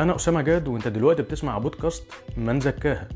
أنا 0.00 0.16
أسامة 0.16 0.42
جاد 0.42 0.68
وأنت 0.68 0.88
دلوقتي 0.88 1.22
بتسمع 1.22 1.58
بودكاست 1.58 2.04
من 2.36 2.60
زكاها. 2.60 3.08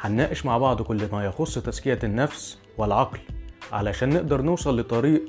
هنناقش 0.00 0.46
مع 0.46 0.58
بعض 0.58 0.82
كل 0.82 1.08
ما 1.12 1.24
يخص 1.24 1.58
تزكية 1.58 1.98
النفس 2.04 2.58
والعقل 2.78 3.18
علشان 3.72 4.08
نقدر 4.08 4.42
نوصل 4.42 4.80
لطريق 4.80 5.22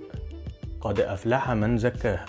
قد 0.81 0.99
أفلح 0.99 1.51
من 1.51 1.77
زكاها. 1.77 2.25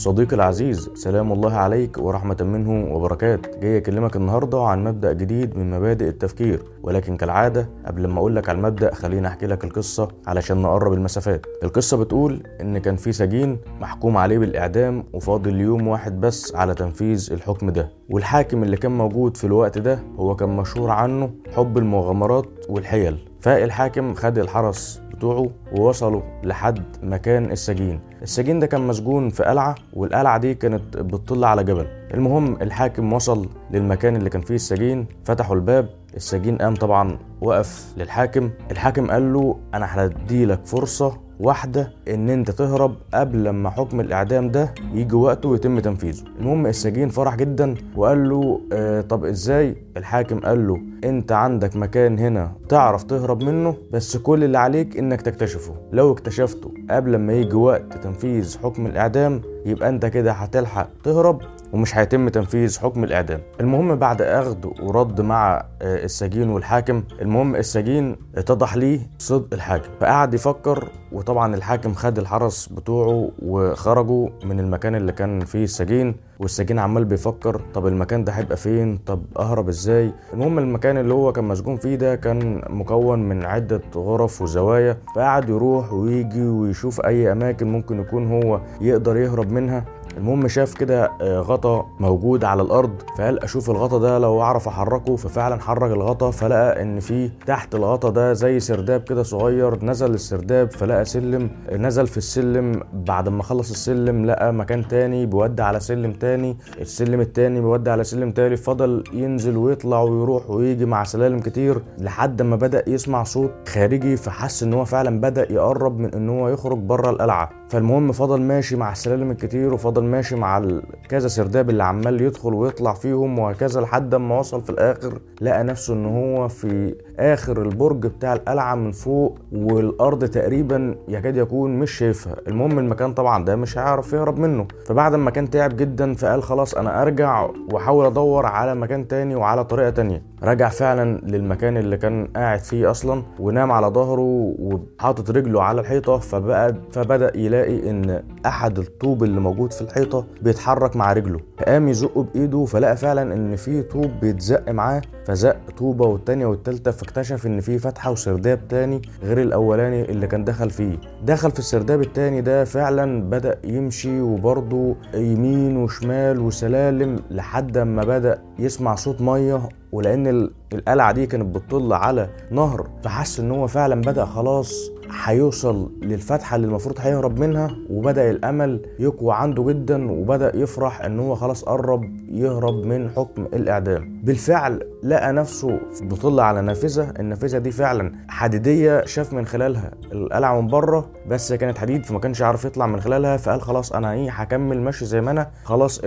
صديقي 0.00 0.36
العزيز 0.36 0.90
سلام 0.94 1.32
الله 1.32 1.52
عليك 1.52 1.98
ورحمة 1.98 2.36
منه 2.40 2.94
وبركات. 2.94 3.58
جاي 3.62 3.78
أكلمك 3.78 4.16
النهاردة 4.16 4.62
عن 4.62 4.84
مبدأ 4.84 5.12
جديد 5.12 5.56
من 5.58 5.70
مبادئ 5.70 6.08
التفكير 6.08 6.62
ولكن 6.82 7.16
كالعادة 7.16 7.68
قبل 7.86 8.06
ما 8.06 8.18
أقولك 8.18 8.48
على 8.48 8.56
المبدأ 8.58 8.94
خليني 8.94 9.26
أحكي 9.28 9.46
لك 9.46 9.64
القصة 9.64 10.08
علشان 10.26 10.62
نقرب 10.62 10.92
المسافات. 10.92 11.46
القصة 11.62 11.96
بتقول 11.96 12.42
إن 12.60 12.78
كان 12.78 12.96
في 12.96 13.12
سجين 13.12 13.58
محكوم 13.80 14.16
عليه 14.16 14.38
بالإعدام 14.38 15.04
وفاضل 15.12 15.60
يوم 15.60 15.88
واحد 15.88 16.20
بس 16.20 16.54
على 16.54 16.74
تنفيذ 16.74 17.32
الحكم 17.32 17.70
ده. 17.70 17.88
والحاكم 18.10 18.62
اللي 18.62 18.76
كان 18.76 18.98
موجود 18.98 19.36
في 19.36 19.44
الوقت 19.44 19.78
ده 19.78 19.98
هو 20.18 20.36
كان 20.36 20.48
مشهور 20.56 20.90
عنه 20.90 21.30
حب 21.56 21.78
المغامرات 21.78 22.46
والحيل. 22.68 23.18
فالحاكم 23.40 24.14
خد 24.14 24.38
الحرس 24.38 25.02
بتوعه 25.20 25.50
ووصلوا 25.76 26.22
لحد 26.44 26.82
مكان 27.02 27.52
السجين. 27.52 28.00
السجين 28.22 28.58
ده 28.58 28.66
كان 28.66 28.80
مسجون 28.80 29.28
في 29.30 29.42
قلعة 29.44 29.74
والقلعة 29.92 30.38
دي 30.38 30.54
كانت 30.54 30.96
بتطل 30.96 31.44
على 31.44 31.64
جبل. 31.64 31.86
المهم 32.14 32.54
الحاكم 32.62 33.12
وصل 33.12 33.48
للمكان 33.70 34.16
اللي 34.16 34.30
كان 34.30 34.40
فيه 34.40 34.54
السجين 34.54 35.06
فتحوا 35.24 35.56
الباب. 35.56 35.88
السجين 36.16 36.56
قام 36.56 36.74
طبعا 36.74 37.18
وقف 37.40 37.94
للحاكم. 37.96 38.50
الحاكم 38.70 39.10
قال 39.10 39.32
له 39.32 39.56
أنا 39.74 39.86
هديلك 39.90 40.66
فرصة 40.66 41.16
واحدة 41.40 41.92
إن 42.08 42.30
أنت 42.30 42.50
تهرب 42.50 42.94
قبل 43.14 43.44
لما 43.44 43.70
حكم 43.70 44.00
الإعدام 44.00 44.50
ده 44.50 44.74
يجي 44.94 45.14
وقته 45.16 45.48
ويتم 45.48 45.78
تنفيذه. 45.80 46.22
المهم 46.40 46.66
السجين 46.66 47.08
فرح 47.08 47.34
جدا 47.36 47.74
وقال 47.96 48.28
له 48.28 48.60
آه 48.72 49.00
طب 49.00 49.24
إزاي؟ 49.24 49.76
الحاكم 49.96 50.40
قال 50.40 50.68
له 50.68 50.80
أنت 51.04 51.32
عندك 51.32 51.76
مكان 51.76 52.18
هنا 52.18 52.52
تعرف 52.68 53.02
تهرب 53.02 53.42
منه 53.42 53.76
بس 53.92 54.16
كل 54.16 54.44
اللي 54.44 54.58
عليك 54.58 54.96
إنك 54.98 55.22
تكتشفه. 55.22 55.74
لو 55.92 56.12
اكتشفته 56.12 56.72
قبل 56.90 57.16
ما 57.16 57.32
يجي 57.32 57.56
وقت 57.56 57.94
تنفيذ 58.02 58.58
حكم 58.62 58.86
الإعدام 58.86 59.40
يبقى 59.66 59.88
أنت 59.88 60.06
كده 60.06 60.32
هتلحق 60.32 60.88
تهرب 61.04 61.40
ومش 61.72 61.96
هيتم 61.96 62.28
تنفيذ 62.28 62.78
حكم 62.80 63.04
الإعدام. 63.04 63.40
المهم 63.60 63.96
بعد 63.96 64.22
أخذ 64.22 64.56
ورد 64.82 65.20
مع 65.20 65.64
آه، 65.82 66.04
السجين 66.04 66.50
والحاكم 66.50 67.02
المهم 67.22 67.56
السجين 67.56 68.16
اتضح 68.36 68.76
ليه 68.76 69.00
صدق 69.18 69.48
الحاكم. 69.52 69.88
فقعد 70.00 70.34
يفكر 70.34 70.88
وطبعا 71.12 71.54
الحاكم 71.54 71.94
خد 71.94 72.18
الحرس 72.18 72.66
بتوعه 72.66 73.30
وخرجوا 73.42 74.28
من 74.44 74.60
المكان 74.60 74.94
اللي 74.94 75.12
كان 75.12 75.40
فيه 75.44 75.64
السجين 75.64 76.14
والسجين 76.40 76.78
عمال 76.78 77.04
بيفكر 77.04 77.60
طب 77.74 77.86
المكان 77.86 78.24
ده 78.24 78.32
هيبقى 78.32 78.56
فين؟ 78.56 78.96
طب 79.06 79.22
أهرب 79.38 79.68
إزاي؟ 79.68 80.12
المهم 80.32 80.58
المكان 80.58 80.96
اللي 80.98 81.14
هو 81.14 81.32
كان 81.32 81.44
مسجون 81.44 81.76
فيه 81.76 81.96
ده 81.96 82.16
كان 82.16 82.62
مكون 82.70 83.28
من 83.28 83.44
عدة 83.44 83.80
غرف 83.96 84.42
وزوايا. 84.42 84.96
فقعد 85.16 85.48
يروح 85.48 85.92
ويجي 85.92 86.42
ويشوف 86.46 87.00
أي 87.00 87.32
أماكن 87.32 87.72
ممكن 87.72 88.00
يكون 88.00 88.42
هو 88.42 88.60
يقدر 88.80 89.16
يهرب 89.16 89.52
منها. 89.52 89.84
المهم 90.16 90.48
شاف 90.48 90.74
كده 90.74 91.10
آه، 91.20 91.40
غطا 91.40 91.86
موجود 92.00 92.44
على 92.44 92.62
الأرض 92.62 92.90
فقال 93.18 93.44
أشوف 93.44 93.70
الغطا 93.70 93.98
ده 93.98 94.18
لو 94.18 94.42
أعرف 94.42 94.68
أحركه 94.68 95.16
ففعلا 95.16 95.60
حرك 95.60 95.90
الغطا 95.90 96.30
فلقى 96.30 96.82
إن 96.82 97.00
في 97.00 97.30
تحت 97.46 97.74
الغطا 97.74 98.10
ده 98.10 98.32
زي 98.32 98.60
سرداب 98.60 99.00
كده 99.00 99.22
صغير 99.22 99.84
نزل 99.84 100.14
السرداب 100.14 100.70
فلقى 100.70 101.04
سلم 101.04 101.50
نزل 101.72 102.06
في 102.06 102.16
السلم 102.16 102.82
بعد 102.92 103.28
ما 103.28 103.42
خلص 103.42 103.70
السلم 103.70 104.26
لقى 104.26 104.52
مكان 104.52 104.88
تاني 104.88 105.26
بيودي 105.26 105.62
على 105.62 105.80
سلم 105.80 106.12
تاني 106.12 106.56
السلم 106.80 107.20
التاني 107.20 107.60
بيودي 107.60 107.90
على 107.90 108.04
سلم 108.04 108.30
تاني 108.30 108.56
فضل 108.56 109.04
ينزل 109.12 109.56
ويطلع 109.56 110.00
ويروح 110.02 110.50
ويجي 110.50 110.84
مع 110.84 111.04
سلالم 111.04 111.40
كتير 111.40 111.82
لحد 111.98 112.42
ما 112.42 112.56
بدأ 112.56 112.84
يسمع 112.86 113.22
صوت 113.22 113.50
خارجي 113.68 114.16
فحس 114.16 114.62
إن 114.62 114.74
هو 114.74 114.84
فعلا 114.84 115.20
بدأ 115.20 115.52
يقرب 115.52 115.98
من 115.98 116.14
إن 116.14 116.28
هو 116.28 116.48
يخرج 116.48 116.78
بره 116.78 117.10
القلعة. 117.10 117.50
فالمهم 117.70 118.12
فضل 118.12 118.40
ماشي 118.40 118.76
مع 118.76 118.92
السلالم 118.92 119.30
الكتير 119.30 119.74
وفضل 119.74 119.99
ماشي 120.04 120.36
مع 120.36 120.62
كذا 121.08 121.28
سرداب 121.28 121.70
اللي 121.70 121.82
عمال 121.84 122.20
يدخل 122.20 122.54
ويطلع 122.54 122.94
فيهم 122.94 123.38
وهكذا 123.38 123.80
لحد 123.80 124.14
ما 124.14 124.38
وصل 124.38 124.60
في 124.62 124.70
الآخر 124.70 125.18
لقى 125.40 125.64
نفسه 125.64 125.94
إن 125.94 126.06
هو 126.06 126.48
في 126.48 126.94
آخر 127.18 127.62
البرج 127.62 128.06
بتاع 128.06 128.32
القلعة 128.32 128.74
من 128.74 128.92
فوق 128.92 129.38
والأرض 129.52 130.24
تقريبا 130.24 130.96
يكاد 131.08 131.36
يكون 131.36 131.78
مش 131.78 131.90
شايفها. 131.90 132.36
المهم 132.48 132.78
المكان 132.78 133.14
طبعا 133.14 133.44
ده 133.44 133.56
مش 133.56 133.78
هيعرف 133.78 134.12
يهرب 134.12 134.38
منه. 134.38 134.66
فبعد 134.86 135.14
ما 135.14 135.30
كان 135.30 135.50
تعب 135.50 135.76
جدا 135.76 136.14
فقال 136.14 136.42
خلاص 136.42 136.74
أنا 136.74 137.02
أرجع 137.02 137.48
وأحاول 137.72 138.06
أدور 138.06 138.46
على 138.46 138.74
مكان 138.74 139.08
تاني 139.08 139.34
وعلى 139.34 139.64
طريقة 139.64 139.90
تانية. 139.90 140.22
رجع 140.42 140.68
فعلا 140.68 141.18
للمكان 141.22 141.76
اللي 141.76 141.96
كان 141.96 142.28
قاعد 142.36 142.58
فيه 142.58 142.90
أصلا 142.90 143.22
ونام 143.38 143.72
على 143.72 143.86
ظهره 143.86 144.54
وحاطط 144.58 145.30
رجله 145.30 145.62
على 145.62 145.80
الحيطة. 145.80 146.18
فبقى 146.18 146.74
فبدأ 146.92 147.36
يلاقي 147.36 147.90
إن 147.90 148.22
أحد 148.46 148.78
الطوب 148.78 149.24
اللي 149.24 149.40
موجود 149.40 149.72
في 149.72 149.82
الحيطة 149.90 150.26
بيتحرك 150.42 150.96
مع 150.96 151.12
رجله. 151.12 151.40
فقام 151.58 151.88
يزقه 151.88 152.22
بإيده 152.22 152.64
فلقى 152.64 152.96
فعلا 152.96 153.34
إن 153.34 153.56
في 153.56 153.82
طوب 153.82 154.10
بيتزق 154.22 154.70
معاه 154.70 155.02
فزق 155.26 155.56
طوبة 155.78 156.06
والتانية 156.06 156.46
والتالتة 156.46 156.90
فاكتشف 156.90 157.46
إن 157.46 157.60
في 157.60 157.78
فتحة 157.78 158.10
وسرداب 158.10 158.68
تاني 158.68 159.02
غير 159.22 159.42
الأولاني 159.42 160.02
اللي 160.10 160.26
كان 160.26 160.44
دخل 160.44 160.70
فيه. 160.70 160.96
دخل 161.24 161.50
في 161.50 161.58
السرداب 161.58 162.00
التاني 162.00 162.40
ده 162.40 162.64
فعلا 162.64 163.22
بدأ 163.30 163.58
يمشي 163.64 164.20
وبرضه 164.20 164.96
يمين 165.14 165.76
وشمال 165.76 166.40
وسلالم 166.40 167.16
لحد 167.30 167.78
ما 167.78 168.04
بدأ 168.04 168.42
يسمع 168.58 168.94
صوت 168.94 169.20
مية 169.20 169.68
ولأن 169.92 170.26
ال- 170.26 170.52
القلعة 170.72 171.12
دي 171.12 171.26
كانت 171.26 171.54
بتطل 171.56 171.92
على 171.92 172.28
نهر 172.50 172.86
فحس 173.04 173.40
إن 173.40 173.50
هو 173.50 173.66
فعلا 173.66 174.00
بدأ 174.00 174.24
خلاص 174.24 174.90
هيوصل 175.24 175.90
للفتحة 176.02 176.56
اللي 176.56 176.66
المفروض 176.66 176.94
هيهرب 177.00 177.38
منها 177.38 177.76
وبدأ 177.90 178.30
الأمل 178.30 178.80
يقوى 178.98 179.34
عنده 179.34 179.62
جدا 179.64 180.10
وبدأ 180.10 180.56
يفرح 180.56 181.00
إن 181.04 181.20
هو 181.20 181.34
خلاص 181.34 181.64
قرب 181.64 182.04
يهرب 182.28 182.74
من 182.86 183.10
حكم 183.10 183.44
الإعدام. 183.44 184.20
بالفعل 184.24 184.80
لقى 185.02 185.32
نفسه 185.32 185.80
بيطل 186.02 186.40
على 186.40 186.60
نافذة 186.62 187.10
النافذة 187.20 187.58
دي 187.58 187.70
فعلا 187.70 188.12
حديدية 188.28 189.04
شاف 189.04 189.32
من 189.32 189.46
خلالها 189.46 189.90
القلعة 190.12 190.60
من 190.60 190.66
بره 190.66 191.10
بس 191.28 191.52
كانت 191.52 191.78
حديد 191.78 192.06
فما 192.06 192.18
كانش 192.18 192.42
عارف 192.42 192.64
يطلع 192.64 192.86
من 192.86 193.00
خلالها 193.00 193.36
فقال 193.36 193.62
خلاص 193.62 193.92
أنا 193.92 194.12
إيه 194.12 194.30
هكمل 194.30 194.80
ماشي 194.80 195.04
زي 195.04 195.20
ما 195.20 195.30
أنا. 195.30 195.50
خلاص 195.64 196.00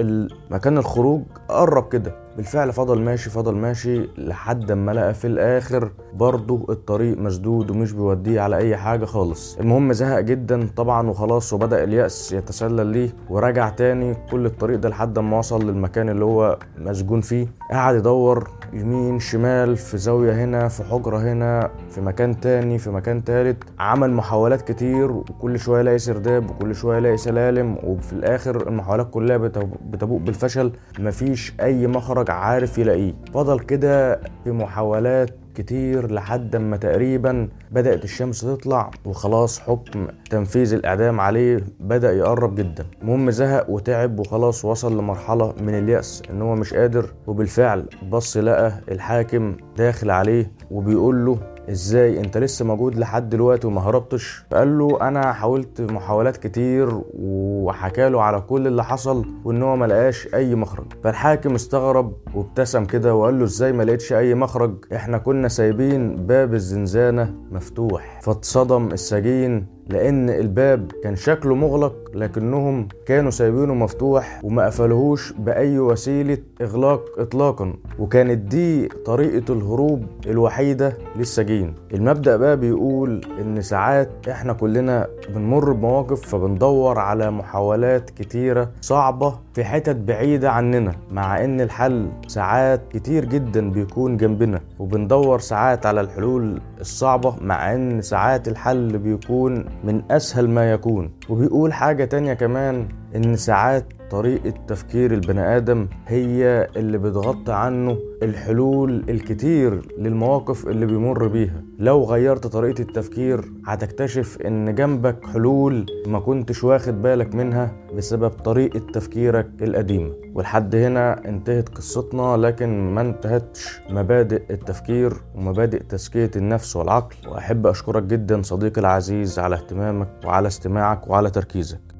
مكان 0.51 0.77
الخروج 0.77 1.21
قرب 1.49 1.87
كده. 1.91 2.22
بالفعل 2.37 2.73
فضل 2.73 3.01
ماشي 3.01 3.29
فضل 3.29 3.55
ماشي 3.55 4.09
لحد 4.17 4.71
ما 4.71 4.91
لقى 4.91 5.13
في 5.13 5.27
الآخر 5.27 5.91
برضه 6.13 6.65
الطريق 6.69 7.17
مسدود 7.17 7.71
ومش 7.71 7.91
بيوديه 7.91 8.41
على 8.41 8.57
أي 8.57 8.77
حاجة 8.77 9.05
خالص. 9.05 9.57
المهم 9.59 9.93
زهق 9.93 10.19
جدا 10.19 10.67
طبعا 10.75 11.09
وخلاص 11.09 11.53
وبدأ 11.53 11.83
اليأس 11.83 12.31
يتسلل 12.31 12.87
ليه 12.87 13.09
ورجع 13.29 13.69
تاني 13.69 14.15
كل 14.31 14.45
الطريق 14.45 14.79
ده 14.79 14.89
لحد 14.89 15.19
ما 15.19 15.37
وصل 15.37 15.67
للمكان 15.69 16.09
اللي 16.09 16.25
هو 16.25 16.57
مسجون 16.77 17.21
فيه. 17.21 17.47
قعد 17.71 17.95
يدور 17.95 18.49
يمين 18.73 19.19
شمال 19.19 19.77
في 19.77 19.97
زاوية 19.97 20.43
هنا 20.43 20.67
في 20.67 20.83
حجرة 20.83 21.17
هنا 21.17 21.71
في 21.89 22.01
مكان 22.01 22.39
تاني 22.39 22.77
في 22.77 22.89
مكان 22.89 23.23
تالت. 23.23 23.63
عمل 23.79 24.11
محاولات 24.13 24.61
كتير 24.71 25.11
وكل 25.11 25.59
شوية 25.59 25.79
يلاقي 25.79 25.99
سرداب 25.99 26.49
وكل 26.49 26.75
شوية 26.75 26.97
يلاقي 26.97 27.17
سلالم 27.17 27.77
وفي 27.83 28.13
الآخر 28.13 28.67
المحاولات 28.67 29.09
كلها 29.11 29.37
بتبوء 29.37 30.19
بالفشل. 30.19 30.71
مفيش 30.99 31.53
أي 31.61 31.87
مخرج 31.87 32.22
عارف 32.29 32.77
يلاقيه. 32.77 33.13
فضل 33.33 33.59
كده 33.59 34.19
في 34.43 34.51
محاولات 34.51 35.29
كتير 35.55 36.11
لحد 36.11 36.55
ما 36.55 36.77
تقريبا 36.77 37.47
بدأت 37.71 38.03
الشمس 38.03 38.41
تطلع 38.41 38.91
وخلاص 39.05 39.59
حكم 39.59 40.07
تنفيذ 40.29 40.73
الإعدام 40.73 41.19
عليه 41.19 41.63
بدأ 41.79 42.11
يقرب 42.11 42.55
جدا. 42.55 42.85
المهم 43.01 43.31
زهق 43.31 43.69
وتعب 43.69 44.19
وخلاص 44.19 44.65
وصل 44.65 44.97
لمرحلة 44.97 45.53
من 45.61 45.77
اليأس 45.77 46.21
إن 46.29 46.41
هو 46.41 46.55
مش 46.55 46.73
قادر 46.73 47.05
وبالفعل 47.27 47.85
بص 48.09 48.37
لقى 48.37 48.73
الحاكم 48.91 49.55
داخل 49.77 50.11
عليه 50.11 50.51
وبيقول 50.71 51.25
له 51.25 51.37
إزاي 51.69 52.19
أنت 52.19 52.37
لسه 52.37 52.65
موجود 52.65 52.95
لحد 52.95 53.29
دلوقتي 53.29 53.67
وما 53.67 53.81
هربتش؟ 53.81 54.43
فقال 54.51 54.77
له 54.79 55.07
أنا 55.07 55.33
حاولت 55.33 55.81
محاولات 55.81 56.37
كتير 56.37 57.01
وحكى 57.13 58.09
له 58.09 58.21
على 58.21 58.41
كل 58.41 58.67
اللي 58.67 58.83
حصل 58.83 59.25
وإن 59.45 59.63
هو 59.63 59.75
ما 59.75 59.85
لقاش 59.85 60.27
أي 60.33 60.55
مخرج. 60.55 60.85
فالحاكم 61.03 61.55
استغرب 61.55 62.13
وابتسم 62.35 62.85
كده 62.85 63.15
وقال 63.15 63.39
له 63.39 63.43
إزاي 63.45 63.71
ما 63.73 63.83
لقيتش 63.83 64.13
أي 64.13 64.35
مخرج؟ 64.35 64.85
إحنا 64.95 65.17
كنا 65.17 65.47
سايبين 65.47 66.15
باب 66.25 66.53
الزنزانة 66.53 67.33
مفتوح. 67.51 68.19
فاتصدم 68.21 68.87
السجين 68.91 69.65
لأن 69.89 70.29
الباب 70.29 70.91
كان 71.03 71.15
شكله 71.15 71.55
مغلق 71.55 71.95
لكنهم 72.13 72.87
كانوا 73.05 73.31
سايبينه 73.31 73.73
مفتوح 73.73 74.41
وما 74.43 74.65
قفلوهوش 74.65 75.33
بأي 75.33 75.79
وسيلة 75.79 76.37
إغلاق 76.61 77.05
اطلاقا. 77.17 77.73
وكانت 77.99 78.37
دي 78.37 78.87
طريقة 78.87 79.53
الهروب 79.53 80.05
الوحيدة 80.27 80.97
للسجين. 81.15 81.73
المبدأ 81.93 82.37
بقى 82.37 82.57
بيقول 82.57 83.21
إن 83.41 83.61
ساعات 83.61 84.09
إحنا 84.29 84.53
كلنا 84.53 85.07
بنمر 85.35 85.71
بمواقف 85.71 86.21
فبندور 86.21 86.99
على 86.99 87.31
محاولات 87.31 88.09
كتيرة 88.09 88.71
صعبة 88.81 89.39
في 89.53 89.63
حتت 89.63 89.95
بعيدة 89.95 90.51
عننا 90.51 90.95
مع 91.11 91.43
إن 91.43 91.61
الحل 91.61 92.09
ساعات 92.27 92.81
كتير 92.91 93.25
جدا 93.25 93.71
بيكون 93.71 94.17
جنبنا 94.17 94.61
وبندور 94.79 95.39
ساعات 95.39 95.85
على 95.85 96.01
الحلول 96.01 96.61
الصعبة 96.79 97.35
مع 97.41 97.73
إن 97.73 98.01
ساعات 98.01 98.47
الحل 98.47 98.97
بيكون 98.97 99.65
من 99.83 100.01
أسهل 100.11 100.49
ما 100.49 100.71
يكون. 100.71 101.11
وبيقول 101.29 101.73
حاجة 101.73 102.05
تانية 102.05 102.33
كمان 102.33 102.87
إن 103.15 103.35
ساعات 103.35 103.85
طريقة 104.11 104.53
تفكير 104.67 105.13
البني 105.13 105.57
آدم 105.57 105.87
هي 106.07 106.67
اللي 106.75 106.97
بتغطي 106.97 107.51
عنه 107.51 107.97
الحلول 108.23 109.03
الكتير 109.09 109.81
للمواقف 109.97 110.67
اللي 110.67 110.85
بيمر 110.85 111.27
بيها. 111.27 111.63
لو 111.79 112.03
غيرت 112.03 112.47
طريقة 112.47 112.81
التفكير 112.81 113.51
هتكتشف 113.67 114.37
إن 114.41 114.75
جنبك 114.75 115.25
حلول 115.25 115.85
ما 116.07 116.19
كنتش 116.19 116.63
واخد 116.63 117.01
بالك 117.01 117.35
منها 117.35 117.71
بسبب 117.95 118.29
طريقة 118.29 118.79
تفكيرك 118.79 119.49
القديمة. 119.61 120.13
ولحد 120.33 120.75
هنا 120.75 121.25
انتهت 121.25 121.69
قصتنا 121.69 122.37
لكن 122.37 122.93
ما 122.93 123.01
انتهتش 123.01 123.81
مبادئ 123.89 124.53
التفكير 124.53 125.13
ومبادئ 125.35 125.83
تزكية 125.83 126.31
النفس 126.35 126.75
والعقل. 126.75 127.15
وأحب 127.27 127.67
أشكرك 127.67 128.03
جدا 128.03 128.41
صديقي 128.41 128.81
العزيز 128.81 129.39
على 129.39 129.55
اهتمامك 129.55 130.09
وعلى 130.25 130.47
استماعك 130.47 131.09
وعلى 131.09 131.29
تركيزك. 131.29 131.92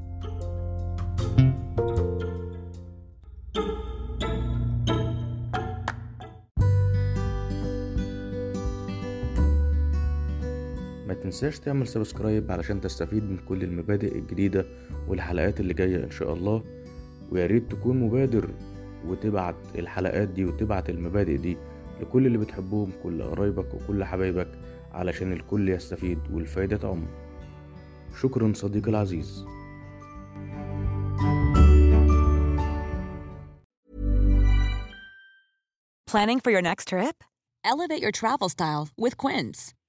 تنساش 11.34 11.60
تعمل 11.60 11.88
سبسكرايب 11.88 12.52
علشان 12.52 12.82
تستفيد 12.82 13.24
من 13.24 13.38
كل 13.38 13.64
المبادئ 13.64 14.18
الجديدة 14.18 14.66
والحلقات 15.08 15.60
اللي 15.60 15.74
جاية 15.74 16.04
إن 16.04 16.12
شاء 16.12 16.34
الله 16.34 16.64
ويا 17.32 17.46
ريت 17.46 17.72
تكون 17.72 18.00
مبادر 18.00 18.50
وتبعت 19.08 19.56
الحلقات 19.76 20.28
دي 20.28 20.46
وتبعت 20.46 20.90
المبادئ 20.90 21.38
دي 21.38 21.58
لكل 22.02 22.26
اللي 22.26 22.38
بتحبهم 22.38 22.92
كل 23.04 23.24
قرايبك 23.24 23.74
وكل 23.74 24.04
حبايبك 24.04 24.48
علشان 24.92 25.32
الكل 25.34 25.70
يستفيد 25.70 26.20
والفايدة 26.32 26.78
تعم 26.78 27.06
شكرا 28.22 28.54
صديقي 28.56 28.90
العزيز 28.90 29.46
Planning 36.12 36.40
for 36.42 36.52
your 36.52 36.62
next 36.62 36.90
trip? 36.90 37.24
Elevate 37.66 38.02
your 38.04 38.12
travel 38.12 38.50
style 38.50 38.90
with 39.04 39.18
Quince. 39.18 39.74